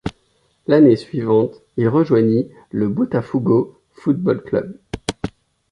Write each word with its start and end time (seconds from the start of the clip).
L'année 0.65 0.95
suivante, 0.95 1.61
il 1.77 1.87
rejoignit 1.87 2.49
le 2.71 2.89
Botafogo 2.89 3.79
Futebol 3.93 4.41
Club. 4.41 4.75